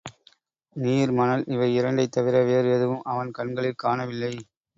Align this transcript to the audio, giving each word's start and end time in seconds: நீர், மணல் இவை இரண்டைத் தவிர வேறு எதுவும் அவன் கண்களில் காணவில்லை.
நீர், 0.75 1.11
மணல் 1.11 1.43
இவை 1.47 1.75
இரண்டைத் 1.75 2.11
தவிர 2.11 2.43
வேறு 2.43 2.71
எதுவும் 2.73 3.03
அவன் 3.03 3.31
கண்களில் 3.31 3.81
காணவில்லை. 3.83 4.33